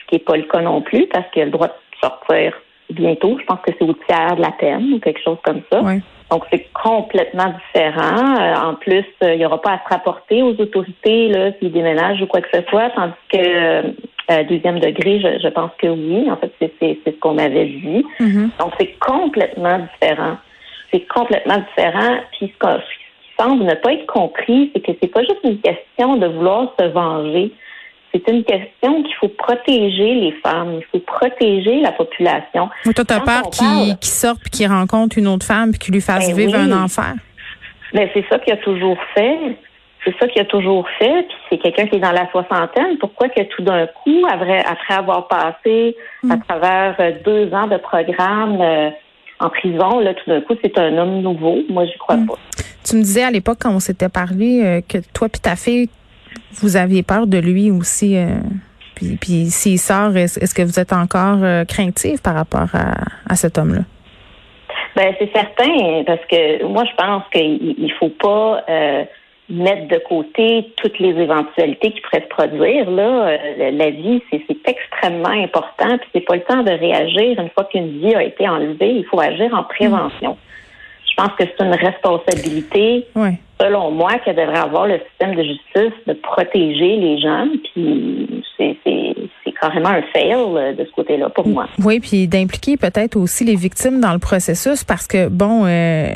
ce 0.00 0.06
qui 0.08 0.16
n'est 0.16 0.24
pas 0.24 0.36
le 0.36 0.44
cas 0.44 0.60
non 0.60 0.82
plus, 0.82 1.06
parce 1.06 1.30
qu'il 1.30 1.42
a 1.42 1.44
le 1.44 1.52
droit 1.52 1.68
de 1.68 1.74
sortir 2.02 2.54
bientôt. 2.92 3.38
Je 3.38 3.44
pense 3.44 3.60
que 3.66 3.72
c'est 3.78 3.84
au 3.84 3.94
tiers 4.06 4.36
de 4.36 4.42
la 4.42 4.52
peine 4.52 4.94
ou 4.94 5.00
quelque 5.00 5.20
chose 5.22 5.38
comme 5.44 5.62
ça. 5.70 5.82
Donc, 6.32 6.44
c'est 6.50 6.66
complètement 6.72 7.52
différent. 7.66 8.40
Euh, 8.40 8.70
en 8.70 8.74
plus, 8.74 9.04
euh, 9.22 9.34
il 9.34 9.38
n'y 9.38 9.44
aura 9.44 9.60
pas 9.60 9.72
à 9.72 9.78
se 9.84 9.94
rapporter 9.94 10.42
aux 10.42 10.58
autorités 10.58 11.28
là, 11.28 11.52
s'ils 11.58 11.72
déménagent 11.72 12.22
ou 12.22 12.26
quoi 12.26 12.40
que 12.40 12.48
ce 12.54 12.62
soit, 12.70 12.88
tandis 12.90 13.12
que 13.30 13.38
euh, 13.38 14.44
deuxième 14.48 14.80
degré, 14.80 15.20
je, 15.20 15.48
pense 15.48 15.72
que 15.76 15.88
oui. 15.88 16.30
En 16.30 16.36
fait, 16.38 16.50
c'est 16.58 16.98
ce 17.04 17.10
qu'on 17.20 17.34
m'avait 17.34 17.66
dit. 17.66 18.06
Mm-hmm. 18.18 18.48
Donc, 18.58 18.72
c'est 18.80 18.98
complètement 18.98 19.80
différent. 19.80 20.38
C'est 20.90 21.06
complètement 21.06 21.58
différent. 21.76 22.20
Puis, 22.32 22.50
ce 22.62 22.76
qui 22.76 23.32
semble 23.38 23.64
ne 23.64 23.74
pas 23.74 23.92
être 23.92 24.06
compris, 24.06 24.70
c'est 24.74 24.80
que 24.80 24.92
c'est 25.02 25.12
pas 25.12 25.20
juste 25.20 25.40
une 25.44 25.60
question 25.60 26.16
de 26.16 26.28
vouloir 26.28 26.72
se 26.80 26.86
venger 26.86 27.52
c'est 28.12 28.28
une 28.28 28.44
question 28.44 29.02
qu'il 29.02 29.14
faut 29.20 29.28
protéger 29.28 30.14
les 30.14 30.32
femmes, 30.44 30.80
il 30.80 30.84
faut 30.92 30.98
protéger 30.98 31.80
la 31.80 31.92
population. 31.92 32.68
Oui, 32.84 32.92
toi, 32.92 33.04
t'as 33.04 33.20
peur 33.20 33.50
qu'il 33.50 33.96
sorte 34.02 34.40
puis 34.40 34.50
qu'il 34.50 34.68
rencontre 34.68 35.18
une 35.18 35.28
autre 35.28 35.46
femme 35.46 35.70
puis 35.70 35.78
qu'il 35.78 35.94
lui 35.94 36.00
fasse 36.00 36.28
ben 36.28 36.36
vivre 36.36 36.58
un 36.58 36.84
enfer. 36.84 37.14
Ben, 37.94 38.08
c'est 38.14 38.24
ça 38.28 38.38
qu'il 38.38 38.52
a 38.52 38.56
toujours 38.58 38.98
fait. 39.14 39.56
C'est 40.04 40.14
ça 40.18 40.26
qu'il 40.26 40.42
a 40.42 40.44
toujours 40.44 40.86
fait. 40.98 41.26
Puis 41.28 41.36
c'est 41.50 41.58
quelqu'un 41.58 41.86
qui 41.86 41.96
est 41.96 42.00
dans 42.00 42.12
la 42.12 42.30
soixantaine. 42.30 42.98
Pourquoi 42.98 43.28
que 43.28 43.42
tout 43.44 43.62
d'un 43.62 43.86
coup, 43.86 44.26
après, 44.28 44.64
avoir 44.88 45.28
passé 45.28 45.96
à 46.28 46.36
hmm. 46.36 46.42
travers 46.48 46.96
euh, 47.00 47.12
deux 47.24 47.52
ans 47.54 47.66
de 47.66 47.76
programme 47.76 48.60
euh, 48.60 48.90
en 49.40 49.48
prison, 49.48 50.00
là, 50.00 50.14
tout 50.14 50.28
d'un 50.28 50.40
coup, 50.40 50.54
c'est 50.62 50.76
un 50.78 50.98
homme 50.98 51.20
nouveau. 51.20 51.58
Moi, 51.68 51.86
je 51.86 51.96
crois 51.98 52.16
hmm. 52.16 52.26
pas. 52.26 52.34
Tu 52.84 52.96
me 52.96 53.02
disais 53.02 53.22
à 53.22 53.30
l'époque, 53.30 53.58
quand 53.60 53.72
on 53.72 53.80
s'était 53.80 54.08
parlé, 54.08 54.62
euh, 54.64 54.80
que 54.86 54.98
toi 55.14 55.28
puis 55.28 55.40
ta 55.40 55.54
fille, 55.54 55.88
vous 56.52 56.76
aviez 56.76 57.02
peur 57.02 57.26
de 57.26 57.38
lui 57.38 57.70
aussi. 57.70 58.16
Euh, 58.16 58.26
puis, 58.94 59.16
puis 59.20 59.46
s'il 59.46 59.78
sort, 59.78 60.16
est-ce, 60.16 60.54
que 60.54 60.62
vous 60.62 60.78
êtes 60.78 60.92
encore 60.92 61.38
euh, 61.42 61.64
craintif 61.64 62.22
par 62.22 62.34
rapport 62.34 62.68
à, 62.74 63.34
cet 63.34 63.58
homme-là? 63.58 63.82
Ben 64.94 65.14
c'est 65.18 65.32
certain, 65.32 66.02
parce 66.06 66.20
que 66.30 66.64
moi 66.66 66.84
je 66.84 66.94
pense 67.02 67.22
qu'il 67.32 67.74
ne 67.78 67.88
faut 67.98 68.10
pas 68.10 68.62
euh, 68.68 69.04
mettre 69.48 69.88
de 69.88 69.96
côté 70.06 70.70
toutes 70.76 70.98
les 70.98 71.18
éventualités 71.18 71.92
qui 71.92 72.00
pourraient 72.02 72.22
se 72.22 72.28
produire. 72.28 72.90
Là, 72.90 73.38
la 73.70 73.90
vie, 73.90 74.22
c'est, 74.30 74.42
extrêmement 74.66 75.30
important. 75.30 75.96
Puis 75.98 76.10
c'est 76.14 76.20
pas 76.20 76.36
le 76.36 76.42
temps 76.42 76.62
de 76.62 76.70
réagir 76.70 77.40
une 77.40 77.48
fois 77.50 77.64
qu'une 77.64 78.00
vie 78.00 78.14
a 78.14 78.22
été 78.22 78.46
enlevée. 78.46 78.96
Il 78.96 79.06
faut 79.06 79.18
agir 79.18 79.54
en 79.54 79.64
prévention. 79.64 80.36
Je 81.08 81.14
pense 81.16 81.32
que 81.38 81.44
c'est 81.44 81.64
une 81.64 81.74
responsabilité. 81.74 83.06
Oui 83.14 83.38
selon 83.62 83.90
moi, 83.92 84.18
qu'elle 84.24 84.36
devrait 84.36 84.58
avoir 84.58 84.86
le 84.86 84.98
système 85.10 85.34
de 85.34 85.42
justice 85.42 85.92
de 86.06 86.14
protéger 86.14 86.96
les 86.96 87.18
gens. 87.18 87.46
Puis 87.72 88.44
c'est 88.56 89.11
carrément 89.62 89.90
un 89.90 90.02
fail 90.12 90.32
euh, 90.32 90.74
de 90.74 90.84
ce 90.84 90.90
côté-là 90.90 91.30
pour 91.30 91.46
moi. 91.46 91.68
Oui, 91.78 92.00
puis 92.00 92.26
d'impliquer 92.26 92.76
peut-être 92.76 93.14
aussi 93.16 93.44
les 93.44 93.54
victimes 93.54 94.00
dans 94.00 94.12
le 94.12 94.18
processus 94.18 94.82
parce 94.82 95.06
que, 95.06 95.28
bon, 95.28 95.62
euh, 95.66 96.08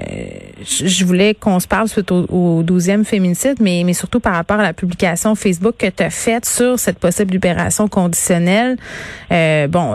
je 0.65 1.05
voulais 1.05 1.33
qu'on 1.35 1.61
se 1.61 1.69
parle 1.69 1.87
suite 1.87 2.11
au, 2.11 2.65
12e 2.65 3.05
féminicide, 3.05 3.59
mais, 3.61 3.83
mais 3.87 3.93
surtout 3.93 4.19
par 4.19 4.35
rapport 4.35 4.59
à 4.59 4.65
la 4.65 4.73
publication 4.73 5.37
Facebook 5.37 5.77
que 5.79 5.87
tu 5.87 6.03
as 6.03 6.11
faite 6.11 6.45
sur 6.45 6.79
cette 6.81 6.99
possible 6.99 7.33
libération 7.33 7.87
conditionnelle. 7.87 8.77
Euh, 9.31 9.69
bon, 9.69 9.95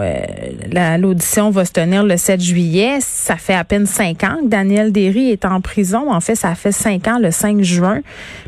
l'audition 0.97 1.49
va 1.49 1.65
se 1.65 1.73
tenir 1.73 2.03
le 2.03 2.15
7 2.15 2.39
juillet. 2.39 2.99
Ça 3.01 3.35
fait 3.35 3.53
à 3.53 3.65
peine 3.65 3.85
cinq 3.85 4.23
ans 4.23 4.37
que 4.41 4.47
Daniel 4.47 4.93
Derry 4.93 5.31
est 5.31 5.43
en 5.43 5.59
prison. 5.59 6.09
En 6.11 6.21
fait, 6.21 6.35
ça 6.35 6.55
fait 6.55 6.71
cinq 6.71 7.07
ans 7.09 7.19
le 7.19 7.31
5 7.31 7.61
juin. 7.61 7.99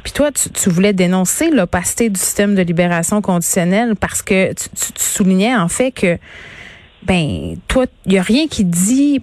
Puis 0.03 0.13
toi, 0.13 0.31
tu, 0.31 0.49
tu 0.49 0.69
voulais 0.69 0.93
dénoncer 0.93 1.49
l'opacité 1.49 2.09
du 2.09 2.19
système 2.19 2.55
de 2.55 2.61
libération 2.61 3.21
conditionnelle 3.21 3.95
parce 3.99 4.21
que 4.21 4.53
tu, 4.53 4.69
tu 4.92 4.92
tu 4.95 5.03
soulignais 5.03 5.55
en 5.55 5.67
fait 5.67 5.91
que, 5.91 6.17
ben, 7.03 7.55
toi, 7.67 7.85
il 8.05 8.13
n'y 8.13 8.19
a 8.19 8.21
rien 8.21 8.47
qui 8.47 8.63
dit 8.63 9.21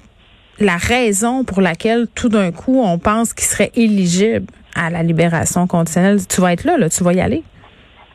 la 0.58 0.76
raison 0.76 1.44
pour 1.44 1.60
laquelle 1.60 2.06
tout 2.14 2.28
d'un 2.28 2.52
coup 2.52 2.82
on 2.82 2.98
pense 2.98 3.32
qu'il 3.32 3.46
serait 3.46 3.70
éligible 3.74 4.46
à 4.76 4.90
la 4.90 5.02
libération 5.02 5.66
conditionnelle. 5.66 6.18
Tu 6.28 6.40
vas 6.40 6.52
être 6.52 6.64
là, 6.64 6.76
là, 6.76 6.88
tu 6.88 7.02
vas 7.02 7.12
y 7.12 7.20
aller. 7.20 7.42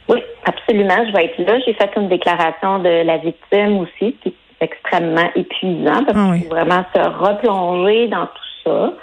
Oui, 0.07 0.21
absolument, 0.45 1.05
je 1.07 1.13
vais 1.13 1.25
être 1.25 1.39
là. 1.39 1.59
J'ai 1.65 1.74
fait 1.74 1.89
une 1.97 2.09
déclaration 2.09 2.79
de 2.79 3.03
la 3.03 3.17
victime 3.17 3.79
aussi, 3.79 4.15
qui 4.21 4.29
est 4.29 4.33
extrêmement 4.62 5.29
épuisant 5.35 6.03
parce 6.05 6.17
ah 6.17 6.33
qu'il 6.33 6.43
faut 6.43 6.55
vraiment 6.55 6.85
se 6.95 7.01
replonger 7.01 8.07
dans 8.07 8.27
tout 8.27 8.63
ça. 8.63 8.93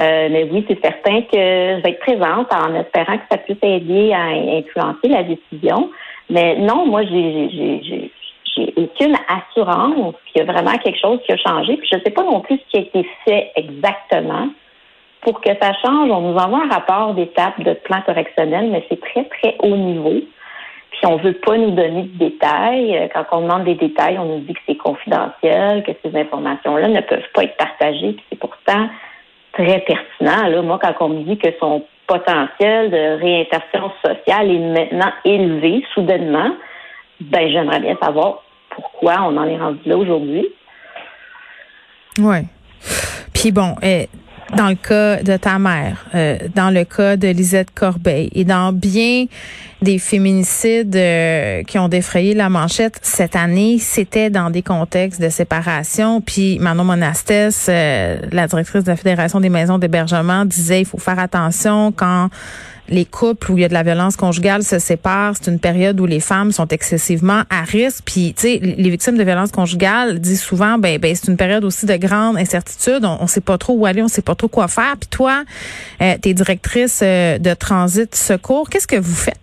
Euh, 0.00 0.28
mais 0.30 0.48
oui, 0.50 0.64
c'est 0.68 0.80
certain 0.80 1.22
que 1.22 1.32
je 1.32 1.82
vais 1.82 1.90
être 1.90 2.00
présente 2.00 2.52
en 2.54 2.74
espérant 2.74 3.18
que 3.18 3.24
ça 3.30 3.38
puisse 3.38 3.58
aider 3.62 4.12
à 4.12 4.26
influencer 4.58 5.08
la 5.08 5.24
décision. 5.24 5.90
Mais 6.30 6.56
non, 6.56 6.86
moi, 6.86 7.02
j'ai 7.04 8.10
aucune 8.76 9.16
assurance 9.28 10.14
qu'il 10.26 10.42
y 10.42 10.48
a 10.48 10.52
vraiment 10.52 10.76
quelque 10.78 10.98
chose 10.98 11.20
qui 11.24 11.32
a 11.32 11.36
changé. 11.36 11.76
Puis 11.76 11.88
je 11.90 11.98
ne 11.98 12.02
sais 12.02 12.10
pas 12.10 12.22
non 12.22 12.40
plus 12.40 12.58
ce 12.58 12.70
qui 12.70 12.76
a 12.76 12.80
été 12.80 13.08
fait 13.24 13.52
exactement. 13.56 14.48
Pour 15.20 15.40
que 15.40 15.50
ça 15.60 15.72
change, 15.84 16.10
on 16.10 16.20
nous 16.20 16.36
envoie 16.36 16.64
un 16.64 16.68
rapport 16.68 17.14
d'étape 17.14 17.60
de 17.60 17.74
plan 17.74 18.00
correctionnel, 18.02 18.68
mais 18.70 18.84
c'est 18.88 19.00
très, 19.00 19.24
très 19.24 19.56
haut 19.60 19.76
niveau. 19.76 20.20
Puis 20.90 21.00
on 21.06 21.16
ne 21.18 21.22
veut 21.22 21.34
pas 21.34 21.56
nous 21.56 21.72
donner 21.72 22.02
de 22.02 22.18
détails. 22.18 23.10
Quand 23.14 23.24
on 23.32 23.42
demande 23.42 23.64
des 23.64 23.74
détails, 23.74 24.18
on 24.18 24.24
nous 24.24 24.40
dit 24.40 24.54
que 24.54 24.60
c'est 24.66 24.76
confidentiel, 24.76 25.82
que 25.84 25.92
ces 26.04 26.16
informations-là 26.16 26.88
ne 26.88 27.00
peuvent 27.00 27.30
pas 27.34 27.44
être 27.44 27.56
partagées. 27.56 28.12
Puis 28.12 28.24
c'est 28.30 28.38
pourtant 28.38 28.88
très 29.52 29.80
pertinent. 29.80 30.48
Là, 30.48 30.62
moi, 30.62 30.78
quand 30.80 30.94
on 31.00 31.08
me 31.08 31.22
dit 31.24 31.38
que 31.38 31.48
son 31.58 31.84
potentiel 32.08 32.90
de 32.90 33.20
réinsertion 33.20 33.92
sociale 34.04 34.50
est 34.50 34.58
maintenant 34.58 35.12
élevé 35.24 35.84
soudainement, 35.94 36.50
ben 37.20 37.48
j'aimerais 37.50 37.80
bien 37.80 37.96
savoir 38.02 38.42
pourquoi 38.70 39.16
on 39.22 39.36
en 39.36 39.44
est 39.44 39.58
rendu 39.58 39.80
là 39.84 39.96
aujourd'hui. 39.96 40.48
Oui. 42.18 42.38
Puis 43.32 43.52
bon, 43.52 43.76
eh, 43.82 44.08
dans 44.56 44.68
le 44.68 44.74
cas 44.74 45.22
de 45.22 45.36
ta 45.36 45.58
mère, 45.58 46.06
euh, 46.14 46.38
dans 46.54 46.70
le 46.70 46.84
cas 46.84 47.16
de 47.16 47.28
Lisette 47.28 47.70
Corbeil 47.74 48.30
et 48.34 48.44
dans 48.44 48.72
bien 48.72 49.26
des 49.82 49.98
féminicides 49.98 50.96
euh, 50.96 51.62
qui 51.62 51.78
ont 51.78 51.88
défrayé 51.88 52.34
la 52.34 52.48
manchette 52.48 52.98
cette 53.02 53.36
année, 53.36 53.78
c'était 53.78 54.30
dans 54.30 54.50
des 54.50 54.62
contextes 54.62 55.20
de 55.20 55.28
séparation. 55.28 56.20
Puis 56.20 56.58
Manon 56.58 56.84
Monastès, 56.84 57.66
euh, 57.68 58.18
la 58.32 58.46
directrice 58.46 58.84
de 58.84 58.90
la 58.90 58.96
Fédération 58.96 59.38
des 59.40 59.50
maisons 59.50 59.78
d'hébergement, 59.78 60.44
disait 60.44 60.80
il 60.80 60.86
faut 60.86 60.98
faire 60.98 61.18
attention 61.18 61.92
quand 61.92 62.28
les 62.88 63.04
couples 63.04 63.52
où 63.52 63.58
il 63.58 63.62
y 63.62 63.64
a 63.64 63.68
de 63.68 63.74
la 63.74 63.82
violence 63.82 64.16
conjugale 64.16 64.62
se 64.62 64.78
séparent, 64.78 65.34
c'est 65.34 65.50
une 65.50 65.60
période 65.60 66.00
où 66.00 66.06
les 66.06 66.20
femmes 66.20 66.52
sont 66.52 66.68
excessivement 66.68 67.42
à 67.50 67.62
risque. 67.62 68.04
Puis, 68.06 68.34
tu 68.34 68.42
sais, 68.42 68.58
les 68.62 68.90
victimes 68.90 69.16
de 69.16 69.22
violence 69.22 69.52
conjugale 69.52 70.18
disent 70.18 70.42
souvent, 70.42 70.78
ben, 70.78 70.98
ben 70.98 71.14
c'est 71.14 71.30
une 71.30 71.36
période 71.36 71.64
aussi 71.64 71.86
de 71.86 71.96
grande 71.96 72.36
incertitude. 72.36 73.04
On, 73.04 73.22
ne 73.22 73.28
sait 73.28 73.40
pas 73.40 73.58
trop 73.58 73.74
où 73.74 73.86
aller, 73.86 74.02
on 74.02 74.08
sait 74.08 74.22
pas 74.22 74.34
trop 74.34 74.48
quoi 74.48 74.68
faire. 74.68 74.94
Puis 74.98 75.08
toi, 75.10 75.42
euh, 76.00 76.14
tu 76.22 76.34
directrice 76.34 77.02
euh, 77.04 77.38
de 77.38 77.54
Transit 77.54 78.14
Secours. 78.14 78.68
Qu'est-ce 78.70 78.86
que 78.86 78.96
vous 78.96 79.14
faites? 79.14 79.40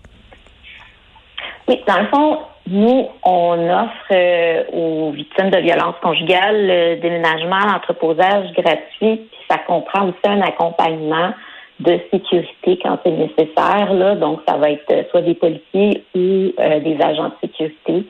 Oui, 1.67 1.81
dans 1.87 1.99
le 1.99 2.07
fond, 2.07 2.39
nous, 2.67 3.07
on 3.23 3.69
offre 3.69 4.11
euh, 4.11 4.63
aux 4.73 5.11
victimes 5.11 5.51
de 5.51 5.59
violence 5.59 5.95
conjugale 6.01 6.67
le 6.67 6.95
déménagement, 7.01 7.59
l'entreposage 7.59 8.51
gratuit, 8.53 9.17
puis 9.29 9.39
ça 9.49 9.57
comprend 9.67 10.07
aussi 10.07 10.17
un 10.25 10.41
accompagnement 10.41 11.31
de 11.79 11.99
sécurité 12.11 12.79
quand 12.81 12.97
c'est 13.03 13.11
nécessaire. 13.11 13.93
Là. 13.93 14.15
Donc, 14.15 14.39
ça 14.47 14.57
va 14.57 14.71
être 14.71 14.89
euh, 14.91 15.03
soit 15.11 15.21
des 15.21 15.35
policiers 15.35 16.03
ou 16.15 16.19
euh, 16.59 16.79
des 16.79 16.97
agents 17.01 17.29
de 17.29 17.47
sécurité. 17.47 18.05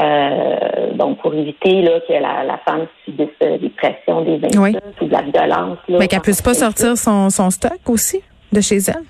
Euh, 0.00 0.92
donc, 0.94 1.18
pour 1.18 1.34
éviter 1.34 1.82
là, 1.82 2.00
que 2.06 2.12
la, 2.12 2.44
la 2.44 2.58
femme 2.58 2.86
subisse 3.04 3.28
des 3.40 3.70
pressions, 3.70 4.20
des 4.20 4.38
insultes 4.44 4.82
ou 5.00 5.06
de 5.06 5.12
la 5.12 5.22
violence. 5.22 5.78
Là, 5.88 5.98
Mais 5.98 6.06
qu'elle 6.06 6.20
puisse 6.20 6.42
pas 6.42 6.54
sortir 6.54 6.96
son, 6.96 7.30
son 7.30 7.50
stock 7.50 7.80
aussi 7.88 8.22
de 8.52 8.60
chez 8.60 8.76
elle? 8.76 9.04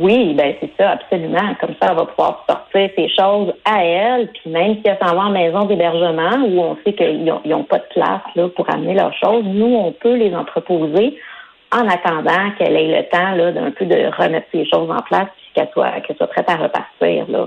Oui, 0.00 0.32
ben 0.34 0.54
c'est 0.58 0.70
ça, 0.78 0.92
absolument. 0.92 1.54
Comme 1.60 1.74
ça, 1.80 1.88
elle 1.90 1.96
va 1.96 2.06
pouvoir 2.06 2.44
sortir 2.48 2.90
ses 2.96 3.08
choses 3.10 3.52
à 3.66 3.84
elle, 3.84 4.28
puis 4.28 4.50
même 4.50 4.76
si 4.76 4.82
elle 4.84 4.96
s'en 5.02 5.14
va 5.14 5.24
en 5.24 5.30
maison 5.30 5.64
d'hébergement 5.64 6.46
où 6.46 6.60
on 6.60 6.76
sait 6.82 6.94
qu'ils 6.94 7.24
n'ont 7.24 7.64
pas 7.64 7.78
de 7.78 7.84
place 7.90 8.22
là, 8.34 8.48
pour 8.48 8.68
amener 8.70 8.94
leurs 8.94 9.14
choses, 9.14 9.44
nous, 9.44 9.74
on 9.74 9.92
peut 9.92 10.14
les 10.14 10.34
entreposer 10.34 11.18
en 11.72 11.88
attendant 11.88 12.50
qu'elle 12.58 12.76
ait 12.76 12.98
le 12.98 13.08
temps 13.08 13.32
là, 13.34 13.52
d'un 13.52 13.70
peu 13.70 13.86
de 13.86 14.10
remettre 14.16 14.46
ses 14.52 14.68
choses 14.68 14.90
en 14.90 15.02
place 15.02 15.28
puis 15.36 15.46
qu'elle 15.54 15.68
soit, 15.72 16.00
qu'elle 16.00 16.16
soit 16.16 16.26
prête 16.26 16.48
à 16.48 16.56
repartir. 16.56 17.26
Là. 17.28 17.46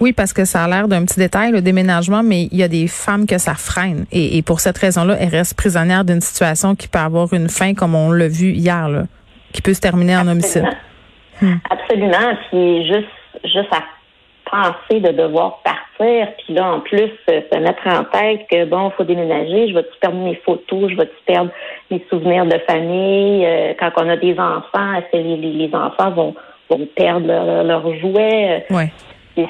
Oui, 0.00 0.14
parce 0.14 0.32
que 0.32 0.46
ça 0.46 0.64
a 0.64 0.68
l'air 0.68 0.88
d'un 0.88 1.04
petit 1.04 1.18
détail, 1.18 1.52
le 1.52 1.60
déménagement, 1.60 2.22
mais 2.22 2.44
il 2.44 2.56
y 2.56 2.62
a 2.62 2.68
des 2.68 2.86
femmes 2.86 3.26
que 3.26 3.36
ça 3.36 3.54
freine. 3.54 4.06
Et, 4.12 4.40
pour 4.42 4.60
cette 4.60 4.78
raison-là, 4.78 5.16
elles 5.20 5.28
restent 5.28 5.56
prisonnières 5.56 6.04
d'une 6.04 6.22
situation 6.22 6.74
qui 6.74 6.88
peut 6.88 6.98
avoir 6.98 7.32
une 7.34 7.50
fin, 7.50 7.74
comme 7.74 7.94
on 7.94 8.10
l'a 8.10 8.28
vu 8.28 8.52
hier, 8.52 8.88
là, 8.88 9.02
qui 9.52 9.60
peut 9.60 9.74
se 9.74 9.80
terminer 9.80 10.16
en 10.16 10.26
homicide. 10.26 10.64
Hmm. 11.42 11.56
Absolument. 11.68 12.36
Puis 12.50 12.86
juste, 12.86 13.08
juste 13.44 13.72
à 13.72 13.82
de 14.90 15.12
devoir 15.12 15.60
partir, 15.62 16.28
puis 16.38 16.54
là, 16.54 16.72
en 16.72 16.80
plus, 16.80 17.10
se 17.26 17.58
mettre 17.58 17.86
en 17.86 18.04
tête 18.04 18.46
que, 18.50 18.64
bon, 18.64 18.90
il 18.90 18.92
faut 18.96 19.04
déménager, 19.04 19.68
je 19.68 19.74
vais-tu 19.74 19.98
perdre 20.00 20.18
mes 20.18 20.34
photos, 20.36 20.90
je 20.90 20.96
vais-tu 20.96 21.16
perdre 21.26 21.50
mes 21.90 22.04
souvenirs 22.10 22.46
de 22.46 22.58
famille, 22.68 23.46
euh, 23.46 23.74
quand 23.78 23.90
on 23.96 24.08
a 24.08 24.16
des 24.16 24.38
enfants, 24.38 24.94
est-ce 24.94 25.12
que 25.12 25.16
les, 25.22 25.36
les, 25.36 25.74
enfants 25.74 26.10
vont, 26.10 26.34
vont 26.68 26.88
perdre 26.96 27.26
leurs 27.26 27.64
leur 27.64 27.98
jouets? 27.98 28.66
Ouais. 28.70 28.92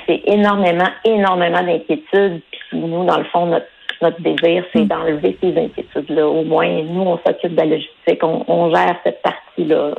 C'est 0.07 0.23
énormément, 0.27 0.89
énormément 1.05 1.63
d'inquiétudes, 1.63 2.43
puis 2.51 2.79
nous, 2.79 3.05
dans 3.05 3.19
le 3.19 3.25
fond, 3.25 3.47
notre 3.47 3.67
notre 4.03 4.23
désir, 4.23 4.65
c'est 4.73 4.81
hmm. 4.81 4.89
d'enlever 4.89 5.37
ces 5.43 5.49
inquiétudes-là. 5.49 6.27
Au 6.27 6.43
moins, 6.43 6.83
nous, 6.85 7.03
on 7.03 7.19
s'occupe 7.19 7.53
de 7.53 7.57
la 7.57 7.67
logistique, 7.67 8.23
on, 8.23 8.45
on 8.49 8.75
gère 8.75 8.97
cette 9.05 9.21
partie-là. 9.21 9.93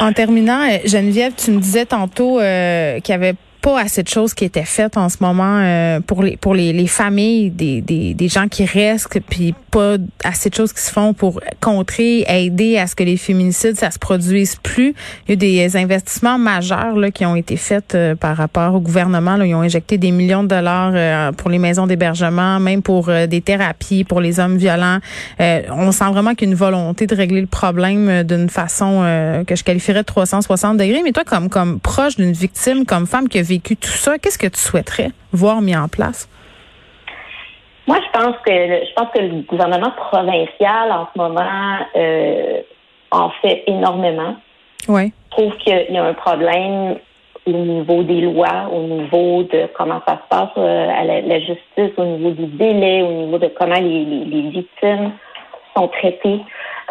En 0.00 0.12
terminant, 0.12 0.62
euh, 0.62 0.78
Geneviève, 0.84 1.32
tu 1.36 1.52
me 1.52 1.60
disais 1.60 1.86
tantôt 1.86 2.40
euh, 2.40 2.98
qu'il 2.98 3.12
y 3.12 3.14
avait 3.14 3.34
pas 3.62 3.80
assez 3.80 4.02
de 4.02 4.08
choses 4.08 4.34
qui 4.34 4.44
étaient 4.44 4.64
faites 4.64 4.96
en 4.96 5.08
ce 5.08 5.18
moment 5.20 5.58
euh, 5.60 6.00
pour 6.00 6.22
les 6.22 6.36
pour 6.36 6.54
les, 6.54 6.72
les 6.72 6.88
familles 6.88 7.50
des, 7.50 7.80
des, 7.80 8.12
des, 8.12 8.28
gens 8.28 8.48
qui 8.48 8.64
restent 8.64 9.08
puis 9.20 9.54
pas 9.72 9.96
assez 10.22 10.50
de 10.50 10.54
choses 10.54 10.72
qui 10.72 10.82
se 10.82 10.92
font 10.92 11.14
pour 11.14 11.40
contrer 11.60 12.24
aider 12.28 12.78
à 12.78 12.86
ce 12.86 12.94
que 12.94 13.02
les 13.02 13.16
féminicides 13.16 13.76
ça 13.76 13.90
se 13.90 13.98
produise 13.98 14.54
plus 14.56 14.94
il 15.26 15.30
y 15.30 15.32
a 15.32 15.36
des 15.36 15.76
investissements 15.76 16.38
majeurs 16.38 16.96
là 16.96 17.10
qui 17.10 17.26
ont 17.26 17.34
été 17.34 17.56
faits 17.56 17.94
euh, 17.94 18.14
par 18.14 18.36
rapport 18.36 18.74
au 18.74 18.80
gouvernement 18.80 19.36
là. 19.36 19.46
ils 19.46 19.54
ont 19.54 19.62
injecté 19.62 19.98
des 19.98 20.12
millions 20.12 20.44
de 20.44 20.48
dollars 20.48 20.92
euh, 20.94 21.32
pour 21.32 21.50
les 21.50 21.58
maisons 21.58 21.86
d'hébergement 21.86 22.60
même 22.60 22.82
pour 22.82 23.06
des 23.06 23.40
thérapies 23.40 24.04
pour 24.04 24.20
les 24.20 24.38
hommes 24.38 24.56
violents 24.56 24.98
on 25.40 25.90
sent 25.90 26.10
vraiment 26.12 26.34
qu'il 26.34 26.48
y 26.48 26.50
a 26.50 26.52
une 26.52 26.58
volonté 26.58 27.06
de 27.06 27.16
régler 27.16 27.40
le 27.40 27.46
problème 27.46 28.22
d'une 28.22 28.48
façon 28.48 29.42
que 29.46 29.56
je 29.56 29.64
qualifierais 29.64 30.00
de 30.00 30.06
360 30.06 30.76
degrés 30.76 31.00
mais 31.02 31.12
toi 31.12 31.24
comme 31.24 31.48
comme 31.48 31.80
proche 31.80 32.16
d'une 32.16 32.32
victime 32.32 32.84
comme 32.84 33.06
femme 33.06 33.28
qui 33.28 33.38
a 33.38 33.42
vécu 33.42 33.76
tout 33.76 33.90
ça, 33.90 34.18
qu'est-ce 34.18 34.38
que 34.38 34.46
tu 34.46 34.60
souhaiterais 34.60 35.12
voir 35.32 35.62
mis 35.62 35.76
en 35.76 35.88
place? 35.88 36.28
Moi, 37.86 37.98
je 38.00 38.18
pense 38.18 38.36
que 38.46 38.52
je 38.52 38.92
pense 38.94 39.08
que 39.12 39.20
le 39.20 39.42
gouvernement 39.42 39.90
provincial 39.90 40.92
en 40.92 41.08
ce 41.12 41.18
moment 41.18 41.78
euh, 41.96 42.62
en 43.10 43.30
fait 43.42 43.64
énormément. 43.66 44.36
Oui. 44.88 45.12
Je 45.30 45.36
trouve 45.36 45.56
qu'il 45.58 45.86
y 45.90 45.98
a 45.98 46.04
un 46.04 46.14
problème 46.14 46.96
au 47.46 47.50
niveau 47.50 48.02
des 48.02 48.20
lois, 48.20 48.68
au 48.72 48.82
niveau 48.82 49.42
de 49.44 49.68
comment 49.74 50.00
ça 50.06 50.14
se 50.14 50.28
passe 50.28 50.50
euh, 50.56 50.88
à 50.90 51.04
la, 51.04 51.40
justice, 51.40 51.92
au 51.96 52.04
niveau 52.04 52.30
du 52.30 52.46
délai, 52.46 53.02
au 53.02 53.10
niveau 53.10 53.38
de 53.38 53.48
comment 53.48 53.80
les, 53.80 54.04
les, 54.04 54.50
victimes 54.50 55.12
sont 55.76 55.88
traitées. 55.88 56.40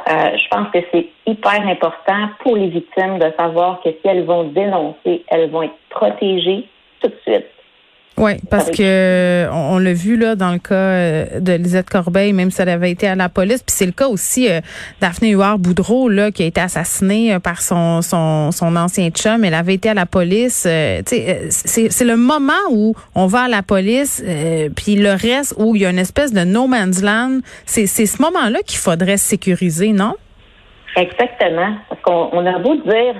Euh, 0.09 0.37
je 0.37 0.47
pense 0.49 0.67
que 0.73 0.79
c'est 0.91 1.07
hyper 1.25 1.65
important 1.67 2.29
pour 2.39 2.57
les 2.57 2.67
victimes 2.67 3.19
de 3.19 3.31
savoir 3.37 3.79
que 3.81 3.89
si 3.89 4.01
elles 4.03 4.25
vont 4.25 4.43
dénoncer, 4.45 5.23
elles 5.27 5.49
vont 5.49 5.63
être 5.63 5.77
protégées 5.89 6.67
tout 7.01 7.07
de 7.07 7.17
suite. 7.25 7.47
Oui, 8.17 8.33
parce 8.49 8.69
que 8.69 9.47
on, 9.51 9.79
l'a 9.79 9.93
vu 9.93 10.17
là 10.17 10.35
dans 10.35 10.51
le 10.51 10.59
cas 10.59 10.75
euh, 10.75 11.39
de 11.39 11.53
Lisette 11.53 11.89
Corbeil, 11.89 12.33
même 12.33 12.51
si 12.51 12.61
elle 12.61 12.69
avait 12.69 12.91
été 12.91 13.07
à 13.07 13.15
la 13.15 13.29
police, 13.29 13.63
puis 13.63 13.73
c'est 13.75 13.85
le 13.85 13.93
cas 13.93 14.07
aussi 14.07 14.49
euh, 14.49 14.59
Daphné 14.99 15.29
Huard 15.29 15.57
Boudreau 15.59 16.09
là 16.09 16.29
qui 16.29 16.43
a 16.43 16.45
été 16.45 16.59
assassinée 16.59 17.33
euh, 17.33 17.39
par 17.39 17.61
son, 17.61 18.01
son 18.01 18.51
son 18.51 18.75
ancien 18.75 19.09
chum. 19.09 19.45
Elle 19.45 19.53
avait 19.53 19.75
été 19.75 19.89
à 19.89 19.93
la 19.93 20.05
police. 20.05 20.65
Euh, 20.69 21.01
c'est 21.05 22.05
le 22.05 22.17
moment 22.17 22.53
où 22.69 22.93
on 23.15 23.27
va 23.27 23.43
à 23.43 23.47
la 23.47 23.63
police, 23.63 24.23
puis 24.75 24.97
le 24.97 25.11
reste 25.11 25.55
où 25.57 25.75
il 25.75 25.81
y 25.83 25.85
a 25.85 25.89
une 25.89 25.99
espèce 25.99 26.33
de 26.33 26.43
no 26.43 26.67
man's 26.67 27.01
land. 27.01 27.39
C'est 27.65 27.87
c'est 27.87 28.05
ce 28.05 28.21
moment-là 28.21 28.59
qu'il 28.65 28.79
faudrait 28.79 29.17
sécuriser, 29.17 29.93
non? 29.93 30.15
Exactement, 30.97 31.75
parce 31.87 32.01
qu'on 32.01 32.45
a 32.45 32.59
beau 32.59 32.75
dire 32.75 33.15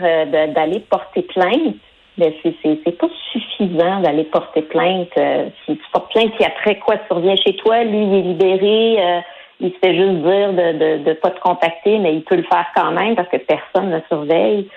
d'aller 0.53 0.85
porter 0.89 1.21
plainte 1.23 1.77
mais 2.17 2.35
c'est 2.43 2.97
pas 2.97 3.07
suffisant 3.31 4.01
d'aller 4.01 4.25
porter 4.25 4.61
plainte. 4.63 5.09
Euh, 5.17 5.49
si 5.65 5.77
tu 5.77 5.83
portes 5.91 6.11
plainte, 6.11 6.31
puis 6.35 6.45
après 6.45 6.77
quoi, 6.79 6.97
tu 6.97 7.13
reviens 7.13 7.35
chez 7.35 7.55
toi, 7.55 7.83
lui, 7.83 8.03
il 8.03 8.13
est 8.13 8.21
libéré, 8.21 8.97
euh, 8.99 9.19
il 9.59 9.71
se 9.71 9.77
fait 9.77 9.95
juste 9.95 10.21
dire 10.23 10.53
de, 10.53 10.77
de, 10.77 11.03
de 11.03 11.13
pas 11.13 11.29
te 11.31 11.39
contacter, 11.39 11.99
mais 11.99 12.15
il 12.15 12.23
peut 12.23 12.35
le 12.35 12.43
faire 12.43 12.65
quand 12.75 12.91
même 12.91 13.15
parce 13.15 13.29
que 13.29 13.37
personne 13.37 13.89
ne 13.89 13.99
surveille. 14.07 14.67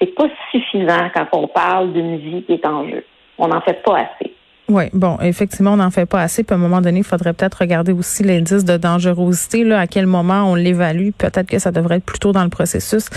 C'est 0.00 0.14
pas 0.14 0.28
suffisant 0.50 1.10
quand 1.14 1.26
on 1.32 1.46
parle 1.46 1.92
d'une 1.92 2.16
vie 2.16 2.42
qui 2.44 2.54
est 2.54 2.66
en 2.66 2.88
jeu. 2.88 3.04
On 3.38 3.48
n'en 3.48 3.60
fait 3.60 3.82
pas 3.82 3.98
assez. 3.98 4.34
Oui, 4.70 4.84
bon, 4.92 5.18
effectivement, 5.20 5.72
on 5.72 5.76
n'en 5.76 5.90
fait 5.90 6.06
pas 6.06 6.22
assez. 6.22 6.44
Puis 6.44 6.54
à 6.54 6.56
un 6.56 6.60
moment 6.60 6.80
donné, 6.80 7.00
il 7.00 7.04
faudrait 7.04 7.32
peut-être 7.32 7.58
regarder 7.60 7.92
aussi 7.92 8.22
l'indice 8.22 8.64
de 8.64 8.76
dangerosité, 8.76 9.64
là, 9.64 9.80
à 9.80 9.86
quel 9.88 10.06
moment 10.06 10.44
on 10.44 10.54
l'évalue. 10.54 11.10
Peut-être 11.10 11.48
que 11.48 11.58
ça 11.58 11.72
devrait 11.72 11.96
être 11.96 12.04
plus 12.04 12.20
tôt 12.20 12.32
dans 12.32 12.44
le 12.44 12.50
processus. 12.50 13.10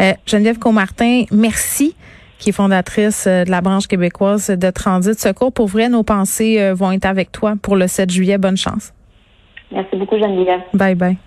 Euh, 0.00 0.12
Geneviève 0.26 0.58
Comartin, 0.58 1.22
merci 1.30 1.94
qui 2.38 2.50
est 2.50 2.52
fondatrice 2.52 3.26
euh, 3.26 3.44
de 3.44 3.50
la 3.50 3.60
branche 3.60 3.86
québécoise 3.86 4.48
de 4.48 4.70
Transit 4.70 5.18
Secours. 5.18 5.52
Pour 5.52 5.66
vrai, 5.66 5.88
nos 5.88 6.02
pensées 6.02 6.60
euh, 6.60 6.74
vont 6.74 6.92
être 6.92 7.06
avec 7.06 7.32
toi 7.32 7.54
pour 7.60 7.76
le 7.76 7.86
7 7.86 8.10
juillet. 8.10 8.38
Bonne 8.38 8.56
chance. 8.56 8.92
Merci 9.70 9.96
beaucoup, 9.96 10.18
Geneviève. 10.18 10.62
Bye 10.72 10.94
bye. 10.94 11.18